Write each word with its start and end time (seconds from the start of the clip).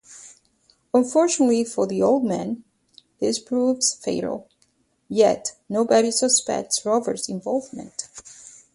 Unfortunately 0.95 1.63
for 1.63 1.85
the 1.85 2.01
old 2.01 2.23
man 2.23 2.63
this 3.19 3.37
proves 3.37 3.93
fatal, 3.93 4.49
yet 5.07 5.51
nobody 5.69 6.09
suspects 6.09 6.83
Robert's 6.83 7.29
involvement. 7.29 8.09